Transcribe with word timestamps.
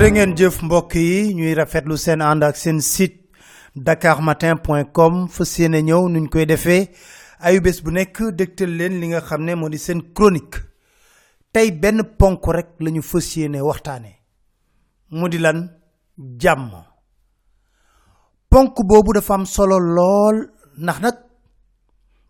jërë 0.00 0.12
ngeen 0.16 0.30
jëf 0.38 0.62
mbokk 0.64 0.94
yi. 0.96 1.34
Ñuy 1.36 1.52
rafetlu 1.54 1.96
seen 2.00 2.22
ànd 2.24 2.42
ak 2.44 2.56
seen 2.56 2.78
site 2.80 3.18
dakarmatin.com 3.76 5.26
fas 5.28 5.50
yéene 5.58 5.82
ñëw 5.82 6.08
nuñ 6.08 6.28
koy 6.32 6.46
defee. 6.46 6.88
Ayu 7.40 7.60
bés 7.60 7.82
bu 7.84 7.90
nekk 7.92 8.16
dégtal 8.32 8.70
leen 8.78 8.96
li 9.00 9.08
nga 9.08 9.20
xam 9.20 9.44
ne 9.44 9.54
moo 9.54 9.68
di 9.68 9.76
seen 9.78 10.00
chronique. 10.14 10.56
Tey 11.52 11.70
benn 11.72 12.00
ponk 12.18 12.46
rek 12.48 12.68
lañu 12.80 13.02
fas 13.02 13.36
yéene 13.36 13.60
waxtaane 13.60 14.12
mu 15.10 15.28
lan? 15.38 15.68
Jàmm. 16.40 16.70
Ponk 18.48 18.80
boobu 18.82 19.12
dafa 19.12 19.34
am 19.34 19.44
solo 19.44 19.78
lool. 19.78 20.48
Ndax 20.78 21.00
nag 21.00 21.16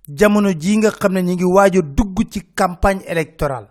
jamono 0.09 0.51
ji 0.59 0.77
nga 0.79 0.91
xam 0.91 1.13
ne 1.13 1.23
ñi 1.23 1.35
ngi 1.35 1.45
waaj 1.45 1.75
dugg 1.97 2.19
ci 2.33 2.41
campagne 2.55 3.05
électorale. 3.07 3.69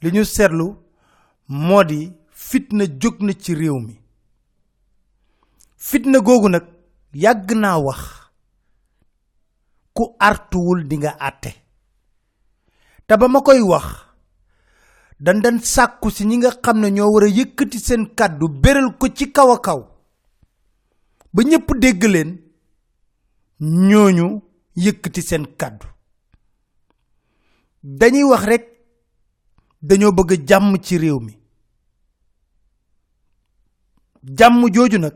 Li 0.00 0.10
ñu 0.12 0.24
seetlu 0.24 0.76
moo 1.48 1.82
di 1.84 2.19
fitna 2.48 2.84
jóg 3.00 3.20
na 3.20 3.32
ci 3.34 3.54
réew 3.54 3.78
mi. 3.80 3.94
Fitna 5.76 6.18
googu 6.20 6.48
nag 6.48 6.64
yàgg 7.12 7.50
naa 7.54 7.78
wax 7.78 8.00
ku 9.92 10.14
artuwul 10.18 10.86
di 10.88 10.96
nga 10.98 11.12
àtte. 11.28 11.50
Te 13.06 13.16
ba 13.16 13.28
ma 13.28 13.40
koy 13.42 13.60
wax 13.60 13.86
dan 15.20 15.40
dan 15.42 15.58
sàkku 15.60 16.10
si 16.10 16.24
ñi 16.24 16.36
nga 16.36 16.50
xam 16.64 16.80
ne 16.80 16.90
ñoo 16.90 17.12
war 17.12 17.24
a 17.24 17.28
yëkkati 17.28 17.78
seen 17.78 18.06
kàddu 18.18 18.48
béral 18.62 18.96
ko 18.98 19.06
ci 19.16 19.32
kaw 19.32 19.50
a 19.52 19.58
kaw. 19.60 19.80
Ba 21.32 21.42
ñépp 21.42 21.68
dégg 21.82 22.02
leen 22.04 22.30
ñooñu 23.60 24.26
yëkkati 24.76 25.22
seen 25.22 25.44
kàddu. 25.58 25.86
Dañuy 27.82 28.24
wax 28.30 28.44
rekk 28.44 28.64
dañoo 29.82 30.12
bëgg 30.12 30.48
jàmm 30.48 30.78
ci 30.82 30.98
réew 30.98 31.20
mi 31.20 31.39
jàmm 34.22 34.68
jooju 34.74 34.98
nag 34.98 35.14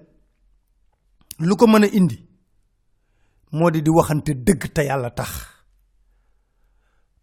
lu 1.38 1.56
ko 1.56 1.66
mën 1.66 1.84
a 1.84 1.88
indi 1.92 2.18
moo 3.52 3.70
di 3.70 3.82
di 3.82 3.90
waxante 3.90 4.32
dëgg 4.34 4.72
te 4.72 4.82
yàlla 4.82 5.10
tax. 5.10 5.30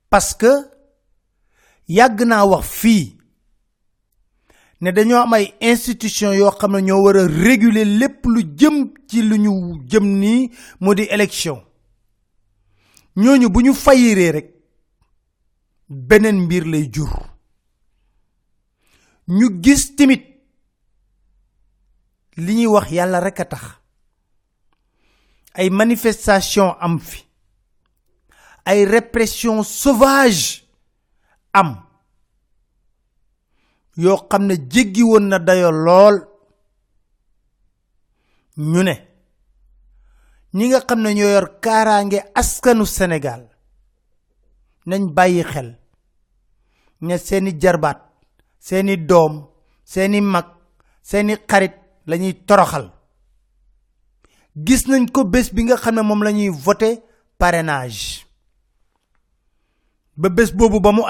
Parce 0.09 0.33
que 0.35 0.51
yàgg 1.87 2.21
naa 2.25 2.45
wax 2.45 2.65
fii 2.67 3.17
ne 4.81 4.91
dañoo 4.91 5.21
am 5.23 5.33
ay 5.33 5.53
institution 5.59 6.33
yoo 6.33 6.51
xam 6.51 6.71
ne 6.75 6.81
ñoo 6.81 7.03
war 7.03 7.17
a 7.17 7.27
réguler 7.27 7.85
lépp 7.85 8.25
lu 8.25 8.41
jëm 8.57 8.93
ci 9.07 9.21
lu 9.21 9.37
ñu 9.37 9.83
jëm 9.89 10.05
nii 10.19 10.51
moo 10.79 10.93
di 10.95 11.03
élection. 11.03 11.63
Ñooñu 13.15 13.49
bu 13.49 13.61
ñu 13.61 13.73
fayiree 13.73 14.31
rek 14.31 14.47
beneen 15.89 16.41
mbir 16.45 16.65
lay 16.65 16.89
jur. 16.93 17.11
Ñu 19.27 19.61
gis 19.63 19.95
timit 19.95 20.30
li 22.37 22.53
ñuy 22.55 22.67
wax 22.67 22.87
yàlla 22.91 23.19
rek 23.19 23.39
a 23.39 23.45
tax. 23.45 23.63
Ay 25.53 25.69
manifestation 25.69 26.75
am 26.79 26.99
fi. 26.99 27.23
Ay 28.65 28.85
répression 28.85 29.63
sauvage 29.63 30.63
am. 31.53 31.85
Yoo 33.97 34.27
xam 34.29 34.45
ne 34.45 34.55
jéggi 34.69 35.03
na 35.21 35.39
dayo 35.39 35.71
lool. 35.71 36.27
Ñu 38.57 38.83
ne 38.83 39.11
ñi 40.53 40.67
nga 40.67 40.79
xam 40.87 40.99
ne 41.01 41.13
ñoo 41.13 41.29
yor 41.35 41.47
kaaraange 41.63 42.19
askanu 42.41 42.85
Sénégal 42.85 43.41
nañ 44.89 45.03
bàyyi 45.15 45.43
xel 45.51 45.69
ña 47.07 47.17
seeni 47.17 47.51
jarbaat 47.61 47.99
seeni 48.67 48.95
doom 49.09 49.33
seeni 49.91 50.19
mag 50.33 50.47
seeni 51.09 51.33
xarit 51.49 51.75
lañuy 52.05 52.33
toroxal. 52.47 52.91
Gis 54.55 54.87
nañ 54.87 55.05
ko 55.11 55.23
bés 55.25 55.53
bi 55.53 55.63
nga 55.63 55.77
xam 55.77 55.95
ne 55.95 56.01
moom 56.01 56.23
la 56.23 56.31
ñuy 56.31 56.49
voté 56.49 57.03
parrainage. 57.37 58.25
Ba 60.17 60.29
bés 60.29 60.51
boobu 60.53 60.79
ba 60.79 60.91
mu 60.91 61.01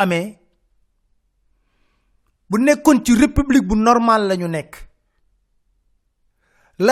bu 2.50 2.58
nekkoon 2.60 3.04
ci 3.06 3.16
république 3.16 3.66
bu 3.68 3.76
normal 3.76 4.28
la 4.28 4.36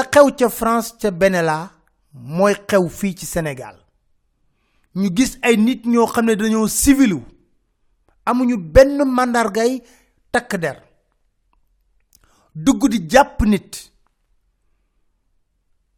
xew 0.04 0.31
ca 0.38 0.50
France 0.50 0.96
ca 1.02 1.12
Benella 1.12 1.72
mooy 2.14 2.54
xew 2.68 2.88
fii 2.90 3.16
ci 3.16 3.26
Sénégal. 3.26 3.76
Ñu 4.96 5.10
gis 5.16 5.38
ay 5.42 5.58
nit 5.58 5.86
ñoo 5.86 6.08
xam 6.08 6.26
civilu. 6.68 7.22
Amuñu 8.26 8.58
benn 8.58 9.04
takk 10.31 10.58
dugg 12.56 12.88
di 12.90 13.00
jàpp 13.10 13.42
nit. 13.46 13.92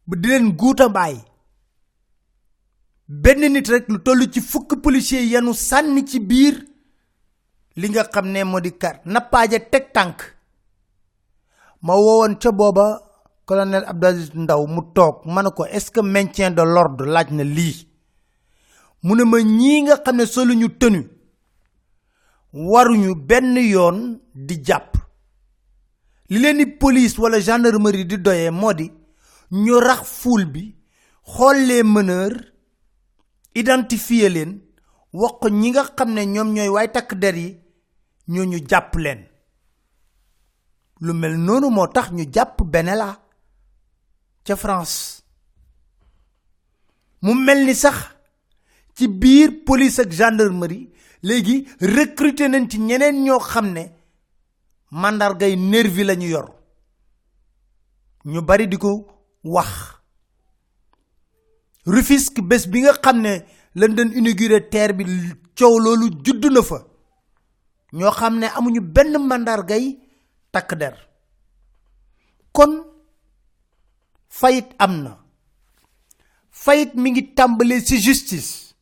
Bu 0.06 0.16
di 0.16 0.28
leen 0.28 0.56
guuta 0.56 0.88
mbaay 0.88 1.16
benn 3.08 3.52
nit 3.52 3.68
rek 3.68 3.88
lu 3.88 3.98
toll 4.02 4.30
ci 4.32 4.40
fukk 4.40 4.80
policier 4.82 5.22
yanu 5.32 5.52
sànni 5.54 6.04
ci 6.06 6.18
biir 6.20 6.54
li 7.76 7.88
nga 7.88 8.04
xam 8.12 8.26
ne 8.32 8.44
moo 8.44 8.60
di 8.60 8.70
kar. 8.78 9.00
Nappaaja 9.04 9.58
teg 9.70 9.92
tànk. 9.92 10.18
Ma 11.82 11.94
woowoon 11.94 12.36
ca 12.40 12.50
booba 12.52 13.00
colonel 13.46 13.84
Abdou 13.86 14.16
Ndaw 14.34 14.66
mu 14.66 14.82
toog 14.94 15.24
ma 15.26 15.42
ne 15.42 15.50
ko 15.50 15.64
est-ce 15.66 15.90
que 15.90 16.00
maintien 16.00 16.50
de 16.50 16.62
l'ordre 16.62 17.04
laaj 17.06 17.30
na 17.30 17.44
lii? 17.44 17.86
Mu 19.02 19.14
ne 19.16 19.24
ma 19.24 19.38
ñii 19.40 19.82
nga 19.82 19.96
xam 20.04 20.16
ne 20.16 20.24
waruñu 22.52 23.14
benn 23.14 23.56
yoon 23.56 24.18
di 24.34 24.56
jàpp 24.66 24.91
li 26.32 26.38
leen 26.40 26.56
di 26.58 26.66
police 26.66 27.18
wala 27.20 27.38
gendarmerie 27.40 28.04
di 28.06 28.16
doyee 28.18 28.50
moo 28.50 28.72
di 28.72 28.86
ñu 29.50 29.74
rax 29.80 30.02
foule 30.20 30.46
bi 30.46 30.74
xool 31.32 31.58
les 31.68 31.82
meneurs 31.82 32.40
identifier 33.54 34.30
leen 34.30 34.52
wax 35.12 35.34
ñi 35.50 35.70
nga 35.70 35.84
ne 36.14 36.24
ñoom 36.34 36.48
ñooy 36.54 36.68
waay 36.68 36.88
takk 36.94 37.14
der 37.22 37.36
yi 37.36 37.60
jàpp 38.70 38.94
leen. 38.96 39.20
Lu 41.00 41.12
mel 41.12 41.36
France. 44.56 45.22
Mu 47.20 47.34
mel 47.34 47.66
ni 47.66 47.74
sax 47.74 47.96
ci 48.94 49.06
biir 49.08 49.64
police 49.66 49.98
ak 50.00 50.10
gendarmerie 50.12 50.90
léegi 51.22 51.66
recruter 51.80 52.48
nañ 52.48 52.68
ci 52.70 52.78
ñeneen 52.78 53.22
màndargay 55.00 55.56
nervi 55.56 56.04
lañu 56.04 56.28
yor. 56.28 56.48
Ñu 58.24 58.40
bari 58.42 58.66
di 58.68 58.76
ko 58.78 58.90
wax. 59.44 59.68
Rufisque 61.86 62.40
bés 62.42 62.66
bi 62.70 62.80
nga 62.82 62.92
xam 63.02 63.20
ne 63.20 63.32
lañ 63.74 63.94
doon 63.96 64.10
inauguré 64.18 64.68
terre 64.70 64.92
bi 64.92 65.04
coow 65.58 65.78
loolu 65.78 66.06
judd 66.24 66.44
na 66.52 66.62
fa. 66.62 66.78
Ñoo 67.92 68.10
xam 68.18 68.38
ne 68.38 68.46
amuñu 68.56 68.80
benn 68.80 69.16
màndargay 69.28 69.84
takk 70.52 70.74
der. 70.80 70.94
Kon 72.52 72.84
fayit 74.28 74.68
am 74.78 75.02
na. 75.02 75.18
Fayit 76.50 76.94
mi 76.94 77.10
ngi 77.10 77.34
tàmbalee 77.34 77.80
ci 77.84 77.96
justice. 78.00 78.74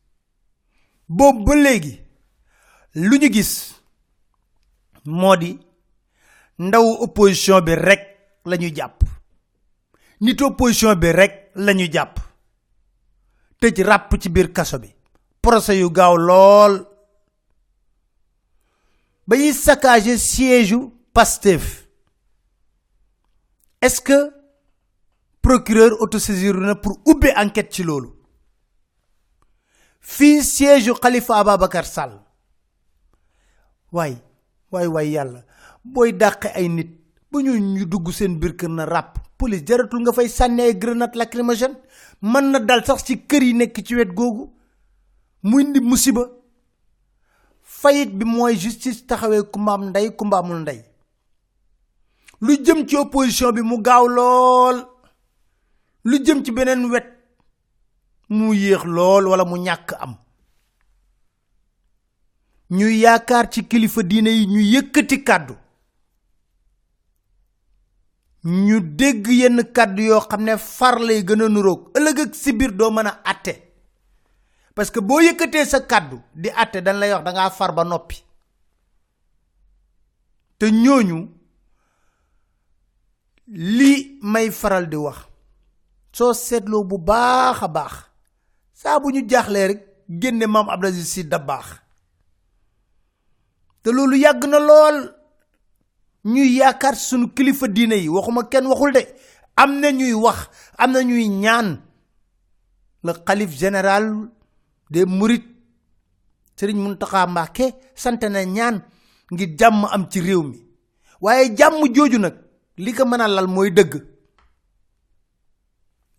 Boobu 1.07 1.43
ba 1.45 1.55
léegi 1.55 1.99
lu 2.93 3.17
ñu 3.17 3.29
gis 3.33 3.51
moo 5.05 5.35
di 5.35 5.59
ndaw 6.59 6.85
opposition 7.03 7.61
bi 7.61 7.75
rek 7.75 8.01
la 8.45 8.57
ñu 8.57 8.69
nit 10.21 10.41
opposition 10.41 10.95
bi 10.95 11.11
rek 11.11 11.51
la 11.55 11.73
ñu 11.73 11.87
jàpp. 11.91 12.19
tëj 13.59 13.81
ràpp 13.85 14.17
ci 14.21 14.29
biir 14.29 14.51
kaso 14.53 14.79
bi. 14.79 14.89
procès 15.41 15.77
yu 15.79 15.89
gaaw 15.91 16.15
lool. 16.17 16.85
ba 19.27 19.35
ñuy 19.37 19.53
saccagé 19.53 20.17
siège 20.17 20.75
Pastef. 21.13 21.87
est-ce 23.81 23.99
que 24.01 24.31
procureur 25.41 25.91
autosaisir 26.01 26.53
na 26.55 26.75
pour 26.75 26.99
ubbi 27.05 27.29
enquête 27.35 27.73
ci 27.73 27.83
loolu? 27.83 28.09
fii 29.99 30.43
siège 30.43 30.87
u 30.89 30.93
Khalifa 30.95 31.37
Ababacar 31.39 31.85
Sall. 31.85 32.19
waay 33.91 34.15
waay 34.71 34.87
waay 34.87 35.09
yàlla 35.11 35.45
booy 35.83 36.11
dàqe 36.13 36.47
ay 36.55 36.67
nit 36.69 36.89
ba 37.31 37.39
ñu 37.41 37.53
ñu 37.57 37.85
dugg 37.85 38.11
seen 38.11 38.39
biir 38.39 38.55
kër 38.55 38.69
na 38.69 38.85
ràpp. 38.85 39.17
Police 39.37 39.65
jaratul 39.67 40.01
nga 40.01 40.13
fay 40.13 40.27
sànni 40.29 40.61
ay 40.61 40.77
grenade 40.77 41.15
lacrymogène 41.17 41.75
mën 42.21 42.51
na 42.51 42.59
dal 42.59 42.85
sax 42.85 43.03
ci 43.03 43.17
kër 43.27 43.43
yi 43.43 43.53
nekk 43.53 43.81
ci 43.85 43.95
wet 43.95 44.13
googu. 44.13 44.49
Mu 45.43 45.59
indi 45.59 45.79
musiba. 45.79 46.27
Fayit 47.63 48.11
bi 48.17 48.25
mooy 48.25 48.55
justice 48.57 49.05
taxawee 49.07 49.43
kumbaam 49.51 49.89
ndey 49.89 50.09
kumbaamul 50.15 50.59
ndey. 50.61 50.83
Lu 52.41 52.53
jëm 52.65 52.85
ci 52.87 52.95
opposition 52.97 53.51
bi 53.53 53.61
mu 53.61 53.81
gaaw 53.81 54.07
lool. 54.07 54.77
Lu 56.03 56.17
jëm 56.25 56.43
ci 56.43 56.51
beneen 56.51 56.85
wet. 56.91 57.07
Mu 58.29 58.53
yéex 58.53 58.83
lool 58.85 59.27
wala 59.27 59.45
mu 59.45 59.57
ñàkk 59.57 59.93
am. 59.99 60.15
Ñuy 62.71 62.99
yaakaar 62.99 63.49
ci 63.51 63.63
kilifa 63.67 64.03
diine 64.03 64.29
yi 64.29 64.45
ñu 64.47 64.59
yëkkati 64.61 65.23
kàddu 65.23 65.55
ñu 68.43 68.79
dégg 68.81 69.27
yenn 69.27 69.63
kàddu 69.73 70.01
yoo 70.03 70.19
xam 70.29 70.43
ne 70.43 70.57
far 70.57 70.99
lay 70.99 71.23
gën 71.23 71.41
a 71.41 71.47
nuroog. 71.49 71.91
ëllëg 71.97 72.19
ak 72.19 72.35
si 72.35 72.53
biir 72.53 72.71
doo 72.71 72.91
mën 72.91 73.07
a 73.07 73.21
atte 73.23 73.53
parce 74.75 74.89
que 74.91 74.99
boo 74.99 75.19
yëkkatee 75.19 75.65
sa 75.65 75.79
kàddu 75.81 76.17
di 76.33 76.49
atte 76.49 76.81
dañ 76.81 76.97
lay 76.99 77.11
wax 77.13 77.23
da 77.23 77.31
ngaa 77.31 77.49
far 77.49 77.71
ba 77.73 77.83
noppi. 77.83 78.17
te 80.57 80.65
ñooñu 80.71 81.29
li 83.47 84.17
may 84.21 84.49
faral 84.51 84.87
di 84.89 84.95
wax. 84.95 85.17
soo 86.11 86.33
seetloo 86.33 86.83
bu 86.83 86.97
baax 86.97 87.61
a 87.63 87.67
baax. 87.67 87.93
saa 88.73 88.99
bu 88.99 89.11
ñu 89.11 89.21
jaaxlee 89.29 89.67
rek 89.67 89.81
génne 90.09 90.45
maam 90.47 90.69
Abdou 90.69 90.87
Aziz 90.89 91.07
Sy 91.13 91.23
Dabakh. 91.23 91.77
te 93.83 93.89
loolu 93.91 94.15
yàgg 94.17 94.45
na 94.47 94.59
lool 94.59 94.97
ñuy 96.25 96.57
yaakaar 96.57 96.95
sunu 96.95 97.27
kilifa 97.35 97.67
diine 97.67 97.95
yi 97.95 98.09
waxuma 98.09 98.43
kenn 98.49 98.67
waxul 98.67 98.91
de 98.93 99.01
am 99.55 99.79
na 99.79 99.91
ñuy 99.91 100.13
wax 100.13 100.49
am 100.77 100.91
na 100.91 101.01
ñuy 101.03 101.27
ñaan. 101.27 101.81
Le 103.03 103.13
xalif 103.25 103.51
général 103.57 104.29
des 104.91 105.05
mourides 105.05 105.47
sëriñ 106.57 106.77
Muntaxa 106.77 107.25
Mbàkke 107.27 107.65
sant 107.95 108.21
na 108.29 108.43
ñaan 108.45 108.75
ngir 109.31 109.49
jàmm 109.59 109.85
am 109.85 110.07
ci 110.11 110.19
réew 110.21 110.43
mi. 110.43 110.57
Waaye 111.21 111.55
jàmm 111.57 111.81
jooju 111.95 112.19
nag 112.19 112.35
li 112.77 112.93
ko 112.93 113.05
mën 113.05 113.21
a 113.21 113.27
lal 113.27 113.47
mooy 113.47 113.71
dëgg. 113.71 113.93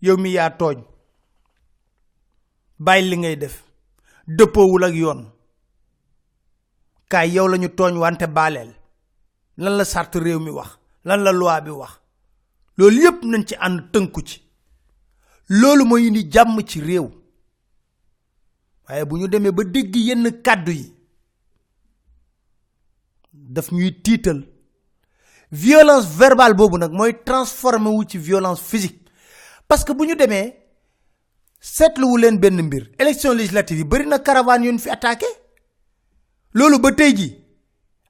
Yow 0.01 0.17
mi 0.17 0.31
yaa 0.31 0.49
tooñ. 0.59 0.83
Bàyyi 2.79 3.09
li 3.09 3.17
ngay 3.17 3.35
def. 3.37 3.63
Dëppoowul 4.27 4.83
ak 4.83 4.93
yoon. 4.95 5.21
Kaay 7.09 7.29
yow 7.35 7.47
lañu 7.47 7.69
tooñ 7.69 7.95
wante 7.97 8.27
baaleel. 8.27 8.71
Lan 9.57 9.77
la 9.77 9.85
sart 9.85 10.11
réew 10.15 10.39
mi 10.39 10.49
wax 10.49 10.77
lan 11.05 11.17
la 11.23 11.31
loi 11.31 11.61
bi 11.61 11.69
wax. 11.71 11.99
Loolu 12.77 13.01
yépp 13.03 13.23
nañ 13.23 13.43
ci 13.47 13.55
ànd 13.59 13.91
tënku 13.91 14.21
ci. 14.25 14.41
Loolu 15.49 15.85
mooy 15.85 16.07
indi 16.07 16.29
jàmm 16.31 16.61
ci 16.65 16.81
réew. 16.81 17.09
Waaye 18.87 19.05
bu 19.05 19.17
ñu 19.17 19.27
demee 19.27 19.51
ba 19.51 19.63
dégg 19.63 19.95
yenn 19.95 20.41
kàddu 20.41 20.71
yi 20.71 20.93
daf 23.33 23.71
ñuy 23.71 23.91
tiital. 24.03 24.43
Violence 25.51 26.07
verbale 26.17 26.53
boobu 26.55 26.77
nag 26.77 26.91
mooy 26.91 27.13
transformé 27.25 27.89
wu 27.89 28.03
ci 28.07 28.17
violence 28.17 28.61
physique. 28.61 28.99
Parce 29.67 29.83
que 29.83 29.93
bu 29.93 30.05
ñu 30.07 30.15
demee 30.15 30.55
seetluwu 31.59 32.17
leen 32.17 32.37
benn 32.39 32.61
mbir. 32.61 32.89
Élection 32.99 33.33
législative 33.33 33.77
yi 33.79 33.83
bari 33.83 34.07
na 34.07 34.19
caravane 34.19 34.65
yoon 34.65 34.79
fi 34.79 34.89
attaqué. 34.89 35.25
Loolu 36.53 36.79
ba 36.79 36.91
tey 36.91 37.15
ji 37.15 37.42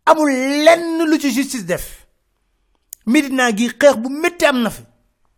amul 0.05 0.29
lenn 0.65 1.05
lu 1.09 1.17
ci 1.19 1.31
justice 1.31 1.65
def. 1.65 2.05
Medina 3.05 3.51
gi 3.57 3.67
xeex 3.79 3.95
bu 3.97 4.09
métti 4.09 4.45
am 4.45 4.61
na 4.61 4.69
fi. 4.69 4.83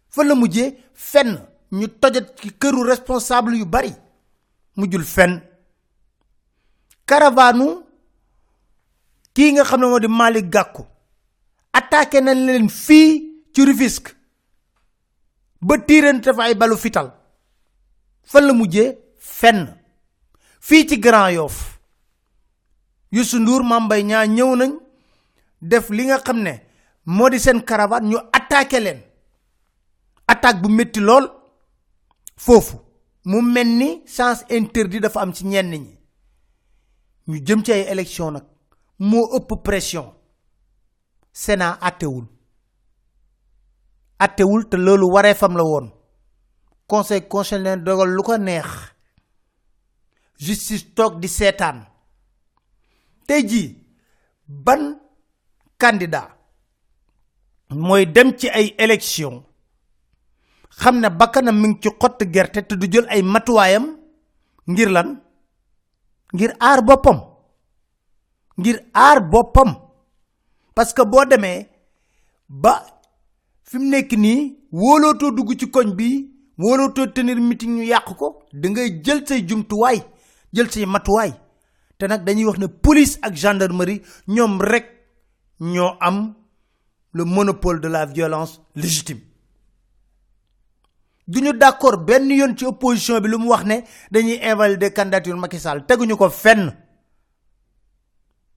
Fa 0.09 0.23
la 0.23 0.35
mujjee 0.35 0.75
fenn. 0.93 1.37
Ñu 1.71 1.87
tojat 1.99 2.27
ci 2.39 2.49
këru 2.59 2.83
responsable 2.83 3.57
yu 3.57 3.65
bari. 3.65 3.93
Mujjul 4.75 5.03
fenn. 5.03 5.41
Caravanu 7.05 7.83
kii 9.33 9.51
nga 9.53 9.63
xam 9.63 9.79
ne 9.81 9.87
moo 9.87 9.99
di 9.99 10.07
Malick 10.07 10.49
Gakou. 10.49 10.85
Attaqué 11.73 12.21
nañ 12.21 12.37
leen 12.45 12.69
fii 12.69 13.43
ci 13.53 13.65
Rufisque. 13.65 14.11
Ba 15.61 15.77
tiirante 15.77 16.33
fa 16.33 16.43
ay 16.43 16.55
balu 16.55 16.77
fital. 16.77 17.11
Fan 18.23 18.45
la 18.47 18.53
mujjee 18.53 18.97
fenn. 19.17 19.67
Fii 20.59 20.87
ci 20.87 20.99
Grand 20.99 21.33
Yoff. 21.33 21.74
Youssou 23.15 23.39
Ndour 23.39 23.63
Mame 23.63 23.85
Mbaye 23.85 24.03
Niang 24.03 24.55
nañ 24.59 24.71
def 25.61 25.89
li 25.89 26.03
nga 26.05 26.33
ne 26.33 26.53
moo 27.05 27.29
caravane 27.65 28.09
ñu 28.09 28.17
attaqué 28.33 28.79
leen. 28.79 28.99
Attaque 30.27 30.61
bu 30.61 30.67
métti 30.69 30.99
lool. 30.99 31.25
Foofu 32.35 32.77
mu 33.25 33.41
mel 33.41 33.67
ni 33.67 34.01
sens 34.05 34.43
interdit 34.49 34.99
dafa 34.99 35.21
am 35.21 35.33
ci 35.33 35.45
ñenn 35.45 35.71
ñi. 35.71 35.97
Ñu 37.27 37.39
jëm 37.45 37.63
ci 37.63 37.71
Sénat 41.31 41.77
attewul. 41.81 42.25
Attewul 44.19 44.67
te 44.69 44.75
loolu 44.77 45.07
waree 45.11 45.35
fam 45.35 45.55
la 45.57 45.63
conseil 46.87 47.27
constitutionnel 47.27 47.83
dogal 47.83 48.09
lu 48.09 48.21
ko 48.23 48.37
neex. 48.37 48.65
Justice 50.37 50.85
di 51.19 51.27
tey 53.27 53.41
jii 53.49 53.75
ban 54.47 54.81
candidat 55.77 56.29
mooy 57.69 58.05
dem 58.05 58.29
ci 58.39 58.47
ay 58.49 58.67
élection 58.77 59.43
xam 60.79 60.95
ne 60.99 61.09
bakkanam 61.09 61.57
mi 61.61 61.67
ngi 61.67 61.79
ci 61.81 61.89
xott 62.01 62.19
gerte 62.33 62.59
te 62.67 62.73
du 62.75 62.87
jël 62.91 63.05
ay 63.09 63.21
matuwaayam 63.21 63.85
ngir 64.67 64.89
lan? 64.89 65.21
Ngir 66.33 66.51
aar 66.59 66.81
boppam. 66.87 67.19
Ngir 68.57 68.77
aar 68.93 69.19
boppam. 69.31 69.69
Parce 70.75 70.93
que 70.93 71.03
boo 71.05 71.25
demee 71.25 71.67
ba 72.49 72.73
fi 73.63 73.77
mu 73.77 73.89
nekk 73.89 74.11
nii 74.17 74.39
wóolootoo 74.71 75.31
dugg 75.35 75.49
ci 75.59 75.65
koñ 75.71 75.89
bi 75.97 76.07
wóolootoo 76.57 77.07
tenir 77.13 77.39
meeting 77.39 77.75
ñu 77.77 77.83
yàq 77.83 78.07
ko 78.19 78.27
da 78.53 78.69
ngay 78.69 78.89
jël 79.03 79.25
say 79.27 79.41
jumtuwaay 79.47 79.97
jël 80.53 80.69
say 80.71 80.85
matuwaay 80.85 81.31
te 81.97 82.07
nag 82.07 82.23
dañuy 82.23 82.45
wax 82.45 82.57
ne 82.59 82.67
police 82.67 83.17
ak 83.21 83.35
gendarmerie 83.35 84.01
ñoom 84.27 84.61
rek 84.61 84.85
ñoo 85.59 85.97
am 85.99 86.33
le 87.13 87.23
monopole 87.23 87.79
de 87.79 87.87
la 87.87 88.05
violence 88.05 88.59
légitime. 88.75 89.21
Du 91.27 91.41
ñu 91.41 91.53
d'accord 91.53 91.97
benn 91.97 92.29
yoon 92.29 92.55
ci 92.57 92.65
opposition 92.65 93.19
bi 93.19 93.29
lu 93.29 93.37
mu 93.37 93.47
wax 93.49 93.63
ne 93.65 93.83
dañuy 94.11 94.39
invalider 94.43 94.93
candidature 94.93 95.35
Macky 95.37 95.59
Sall 95.59 95.85
teguñu 95.85 96.15
ko 96.17 96.29
fenn. 96.29 96.71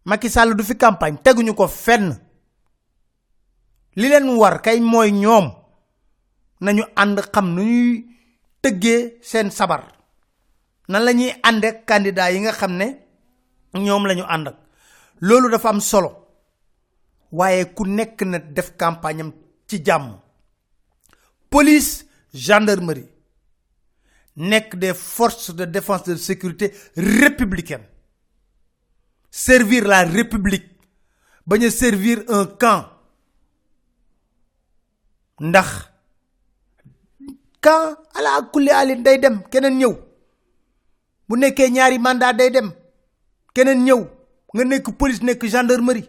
Macky 0.04 0.28
Sall 0.28 0.54
du 0.54 0.62
fi 0.64 0.76
campagne 0.76 1.16
teguñu 1.22 1.54
ko 1.54 1.66
fenn. 1.68 2.18
Li 3.96 4.08
leen 4.08 4.28
war 4.36 4.60
kay 4.60 4.80
mooy 4.80 5.12
ñoom 5.12 5.52
nañu 6.60 6.82
ànd 6.96 7.20
xam 7.32 7.54
nu 7.54 7.62
ñuy 7.62 8.06
tëggee 8.60 9.18
seen 9.22 9.50
sabar. 9.50 9.92
Nan 10.88 11.04
la 11.04 11.12
ñuy 11.12 11.32
ànd 11.42 11.64
ak 11.64 11.84
candidat 11.86 12.32
yi 12.32 12.40
nga 12.40 12.52
xam 12.52 12.76
ñoom 13.74 14.06
la 14.06 14.14
ñu 14.14 14.24
ànd 14.28 14.48
ak. 14.48 14.56
Loolu 15.20 15.50
dafa 15.50 15.68
am 15.68 15.80
solo. 15.80 16.10
Waaye 17.32 17.64
ku 17.74 17.84
nekk 17.84 18.22
na 18.22 18.38
def 18.38 18.76
campagne 18.76 19.20
am 19.20 19.32
ci 19.66 19.82
jàmm. 19.84 20.18
Police 21.50 22.04
gendarmerie 22.32 23.08
nekk 24.36 24.76
des 24.76 24.94
forces 24.94 25.50
de 25.54 25.64
défense 25.64 26.04
de 26.04 26.16
sécurité 26.16 26.72
républicaine 26.96 27.84
servir 29.30 29.84
la 29.86 30.04
république. 30.04 30.66
Bañ 31.46 31.70
servir 31.70 32.24
un 32.28 32.46
camp. 32.46 32.84
Ndax 35.40 35.68
camp 37.60 37.98
ala 38.14 38.42
kulli 38.52 38.70
alin 38.70 39.02
day 39.02 39.18
dem 39.18 39.42
keneen 39.50 39.78
ñëw. 39.78 39.94
Bu 41.28 41.36
nekkee 41.36 41.70
ñaari 41.70 41.98
mandat 41.98 42.36
day 42.36 42.50
dem. 42.50 42.72
Keneen 43.54 43.84
ñëw 43.84 44.00
nga 44.54 44.64
nekk 44.64 44.90
police 44.98 45.22
nekk 45.22 45.44
gendarmerie. 45.46 46.08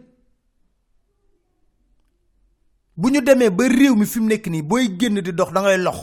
Bu 2.96 3.10
ñu 3.10 3.22
demee 3.22 3.50
ba 3.50 3.68
réew 3.68 3.96
mi 3.96 4.06
fi 4.06 4.20
mu 4.20 4.28
nekk 4.28 4.48
nii 4.48 4.62
booy 4.62 4.88
génn 5.00 5.22
di 5.22 5.32
dox 5.34 5.52
da 5.54 5.62
ngay 5.62 5.78
lox. 5.78 6.00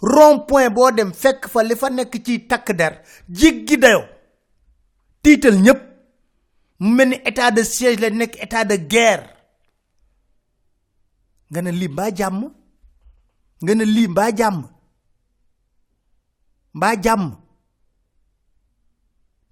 Rond 0.00 0.46
point 0.46 0.70
boo 0.70 0.90
dem 0.90 1.12
fekk 1.12 1.48
fa 1.48 1.62
li 1.62 1.76
fa 1.76 1.88
nekk 1.90 2.12
ci 2.24 2.46
takk 2.46 2.72
der 2.76 3.00
jéggi 3.28 3.76
dayoo 3.78 4.04
tiital 5.22 5.56
ñépp. 5.60 5.80
Mu 6.78 6.90
mel 6.94 7.12
état 7.24 7.50
de 7.50 7.62
siège 7.62 8.00
la 8.00 8.10
nekk 8.10 8.36
état 8.42 8.64
de 8.64 8.76
guerre. 8.76 9.28
Nga 11.50 11.62
ne 11.62 11.70
lii 11.70 11.88
mbaa 11.88 12.10
jàmm? 12.14 12.50
Nga 13.62 13.74
ne 13.74 13.84
lii 13.84 14.08
mbaa 14.08 14.30
jàmm? 14.36 14.62
Mbaa 16.74 16.96
jàmm 17.02 17.43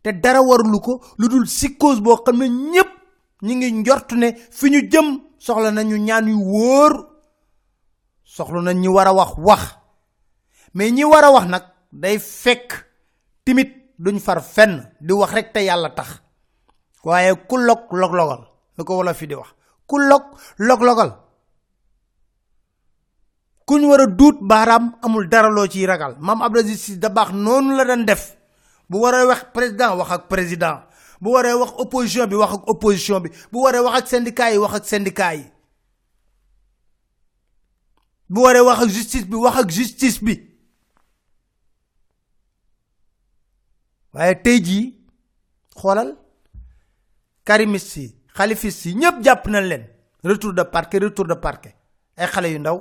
te 0.02 0.12
dara 0.12 0.40
warulu 0.42 0.80
ko 0.80 1.00
lu 1.18 1.28
dul 1.28 1.44
psychose 1.46 2.00
boo 2.00 2.16
xam 2.24 2.36
ne 2.38 2.46
ñépp 2.48 2.90
ñi 3.42 3.54
ngi 3.56 3.72
njort 3.72 4.12
ne 4.12 4.28
fi 4.50 4.70
ñu 4.70 4.80
jëm 4.90 5.20
soxla 5.38 5.70
nañu 5.70 5.96
ñaan 5.96 6.28
yu 6.28 6.38
wóor 6.52 6.92
soxla 8.24 8.60
nañ 8.62 8.78
ñi 8.80 8.88
war 8.88 9.08
a 9.08 9.12
wax 9.12 9.32
wax. 9.38 9.62
Mais 10.74 10.90
ñi 10.92 11.04
war 11.04 11.24
a 11.24 11.30
wax 11.30 11.46
nag 11.46 11.64
day 11.92 12.18
fekk 12.18 12.68
timit 13.44 13.70
duñ 13.98 14.18
far 14.20 14.40
fenn 14.42 14.74
di 15.00 15.12
wax 15.12 15.32
rek 15.32 15.52
te 15.52 15.60
yàlla 15.64 15.90
tax. 15.90 16.08
Waaye 17.04 17.34
ku 17.48 17.56
log 17.58 17.90
log-logal 17.90 18.42
lu 18.78 18.84
ko 18.84 18.96
wala 18.96 19.14
fi 19.14 19.26
di 19.26 19.34
wax 19.34 19.48
ku 19.86 19.98
log 19.98 20.22
log-logal 20.58 21.10
kuñ 23.66 23.82
war 23.90 24.00
a 24.00 24.06
baaraam 24.40 24.84
amul 25.02 25.28
dara 25.28 25.48
loo 25.50 25.66
ciy 25.68 25.86
ragal. 25.86 26.16
Maam 26.18 26.42
Abdou 26.42 26.60
Aziz 26.62 26.80
Sy 26.80 26.98
Dabakh 26.98 27.32
noonu 27.32 27.76
la 27.76 27.84
daan 27.84 28.04
def 28.04 28.36
bu 28.90 28.98
waree 29.02 29.26
wax 29.26 29.44
président 29.54 29.96
wax 29.96 30.10
ak 30.10 30.28
président 30.28 30.82
bu 31.20 31.30
waree 31.32 31.54
wax 31.54 31.72
opposition 31.78 32.26
bi 32.26 32.34
wax 32.36 32.52
ak 32.54 32.68
opposition 32.68 33.20
bi 33.20 33.30
bu 33.52 33.58
waree 33.62 33.80
wax 33.80 33.98
ak 33.98 34.06
syndicat 34.08 34.50
yi 34.52 34.58
wax 34.58 34.74
ak 34.74 34.84
syndicat 34.84 35.34
yi 35.36 35.44
bu 38.28 38.40
waree 38.42 38.60
wax 38.64 38.82
ak 38.82 38.88
justice 38.90 39.24
bi 39.26 39.36
wax 39.36 39.56
ak 39.58 39.68
justice 39.70 40.18
bi 40.24 40.34
waaye 44.14 44.34
tey 44.42 44.60
jii 44.60 44.94
xoolal 45.76 46.16
karimis 47.44 47.96
yi 47.96 48.06
xalifis 48.36 48.84
yi 48.86 48.94
ñëpp 48.94 49.22
jàpp 49.24 49.46
nañ 49.46 49.64
leen 49.68 49.84
retour 50.24 50.52
de 50.54 50.62
parquet 50.64 50.98
retour 50.98 51.26
de 51.26 51.34
parquet 51.34 51.74
ay 52.16 52.26
xale 52.26 52.48
yu 52.52 52.58
ndaw 52.58 52.78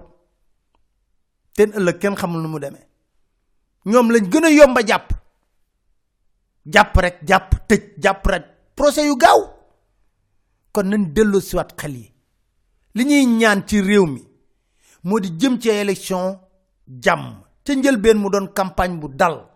ten 1.56 1.72
ëllëg 1.78 1.98
kenn 2.00 2.16
xamul 2.16 2.42
nu 2.42 2.48
mu 2.48 2.60
demee 2.60 2.86
ñoom 3.86 4.12
lañ 4.12 4.30
gën 4.32 4.46
a 4.46 4.50
yomba 4.50 4.82
jàpp 4.86 5.21
jàpp 6.66 6.96
rek 6.98 7.20
jàpp 7.28 7.68
tëj 7.68 7.82
jàpp 8.04 8.26
rek. 8.28 8.46
Procès 8.76 9.06
yu 9.06 9.16
gaaw. 9.18 9.40
Kon 10.72 10.84
nañ 10.90 11.14
delloo 11.14 11.42
siwaat 11.42 11.74
xel 11.80 11.96
yi. 11.96 12.14
Li 12.96 13.04
ñuy 13.06 13.26
ñaan 13.26 13.64
ci 13.68 13.82
réew 13.82 14.06
mi 14.06 14.22
moo 15.04 15.20
di 15.20 15.30
jëm 15.40 15.60
ci 15.60 15.70
élection 15.70 16.40
jàmm. 17.04 17.44
Ca 17.64 17.74
njëlbeen 17.76 18.18
mu 18.18 18.30
doon 18.30 18.48
campagne 18.54 19.00
bu 19.00 19.08
dal. 19.10 19.48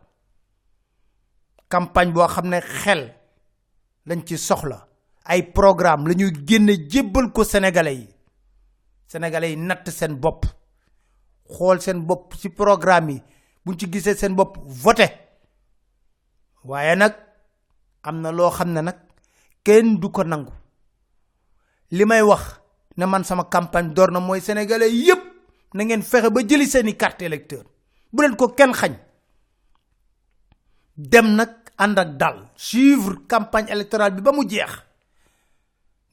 Campagne 1.70 2.12
boo 2.14 2.28
xam 2.28 2.48
ne 2.50 2.60
xel 2.62 3.14
lañ 4.06 4.24
ci 4.26 4.38
soxla. 4.38 4.88
Ay 5.24 5.44
programme 5.44 6.08
la 6.08 6.14
génne 6.48 7.32
ko 7.34 7.44
sénégalais 7.44 7.96
yi. 7.96 8.10
Sénégalais 9.08 9.52
yi 9.52 9.58
natt 9.58 9.90
seen 9.90 10.16
bopp. 10.16 10.46
Xool 11.50 11.82
seen 11.82 12.06
bopp 12.06 12.36
ci 12.36 12.50
programme 12.50 13.10
yi. 13.12 13.24
Buñ 13.66 13.78
ci 13.80 13.88
gisee 13.92 14.16
seen 14.16 14.36
bopp 14.36 14.58
voté 14.68 15.25
waaye 16.66 16.96
nag 16.96 17.14
am 18.04 18.22
na 18.22 18.32
loo 18.32 18.50
xam 18.52 18.74
ne 18.74 18.82
nag 18.82 18.98
du 20.00 20.10
ko 20.12 20.24
nangu. 20.24 20.52
Li 21.92 22.06
may 22.06 22.22
wax 22.22 22.60
ne 22.98 23.06
man 23.06 23.24
sama 23.24 23.44
campagne 23.46 23.94
door 23.94 24.12
na 24.12 24.20
mooy 24.20 24.42
sénégalais 24.42 24.92
yépp 24.92 25.22
na 25.74 25.84
ngeen 25.84 26.02
fexe 26.04 26.30
ba 26.30 26.42
jëli 26.42 26.68
seeni 26.68 26.96
carte 26.98 27.22
électeur. 27.22 27.64
Bu 28.14 28.22
leen 28.24 28.36
ko 28.36 28.50
kenn 28.50 28.74
xañ. 28.74 28.94
Dem 30.98 31.36
nag 31.36 31.50
ànd 31.78 32.00
dal 32.18 32.50
suivre 32.56 33.26
campagne 33.28 33.70
électorale 33.70 34.16
bi 34.16 34.22
ba 34.22 34.32
mu 34.32 34.48
jeex. 34.50 34.72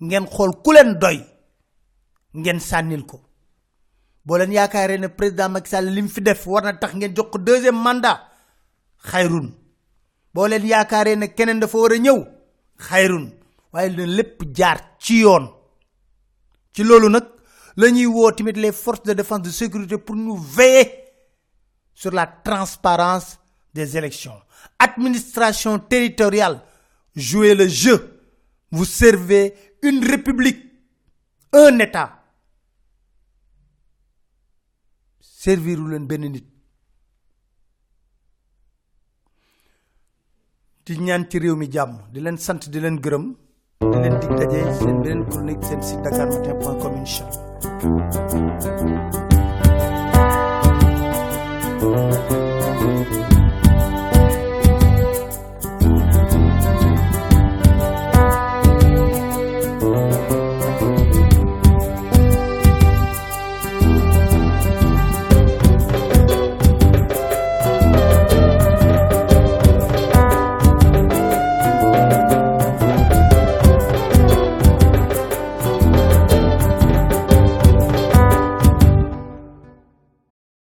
Ngeen 0.00 0.26
xool 0.26 0.52
ku 0.62 0.72
leen 0.72 0.98
doy 0.98 1.18
ngeen 2.34 2.60
sànnil 2.60 3.04
ko. 3.06 3.20
Boo 4.24 4.36
leen 4.38 4.52
yaakaaree 4.52 4.98
ne 4.98 5.08
président 5.08 5.48
Macky 5.48 5.68
Sall 5.70 5.86
li 5.92 6.02
mu 6.02 6.08
fi 6.08 6.20
def 6.22 6.46
war 6.46 6.62
na 6.64 6.72
tax 6.72 6.94
ngeen 6.94 7.14
jox 7.14 7.30
ko 7.30 7.38
deuxième 7.38 7.76
mandat. 7.82 8.20
Xayrun 9.04 9.61
boo 10.34 10.46
leen 10.46 10.66
yaakaaree 10.66 11.16
ne 11.16 11.26
keneen 11.34 11.60
dafa 11.60 11.78
war 11.78 11.92
a 11.92 11.96
ñëw 11.98 12.18
xayrun. 12.78 13.26
Waaye 13.72 14.06
lépp 14.06 14.42
jaar 14.54 14.78
ci 14.98 15.20
yoon. 15.20 15.48
Ci 16.72 16.82
loolu 16.84 17.08
nag 17.08 17.24
la 17.76 17.90
ñuy 17.90 18.06
woo 18.06 18.30
tamit 18.32 18.52
les 18.56 18.72
forces 18.72 19.02
de 19.04 19.14
défense 19.14 19.42
de 19.42 19.50
sécurité 19.50 19.96
pour 19.98 20.16
nous 20.16 20.36
veiller 20.36 21.04
sur 21.94 22.10
la 22.12 22.26
transparence 22.26 23.38
des 23.74 23.96
élections. 23.96 24.38
Administration 24.78 25.78
territoriale 25.78 26.62
jouez 27.14 27.54
le 27.54 27.66
jeu. 27.68 28.20
Vous 28.70 28.84
servez 28.84 29.54
une 29.82 30.04
république 30.06 30.64
un 31.52 31.78
état. 31.78 32.18
Serviru 35.20 35.88
leen 35.90 36.06
benn 36.06 36.28
nit 36.30 36.44
di 40.84 40.98
ñaan 40.98 41.26
ci 41.30 41.38
réew 41.38 41.56
mi 41.56 41.68
jàmm. 41.70 41.92
Di 42.12 42.20
leen 42.20 42.36
sant 42.38 42.68
di 42.72 42.78
leen 42.80 42.96
gërëm. 43.04 43.24
Di 43.92 43.98
leen 44.02 44.18
dig 44.20 44.32
daje 44.38 44.60
seen 44.78 44.96
beneen 45.02 45.24
chronique 45.30 45.64
seen 45.64 45.80
site 45.82 46.02
dakarmatin 46.02 46.56
point 46.62 46.78
com 46.82 46.94
incha 46.96 47.24
allah 47.26 47.52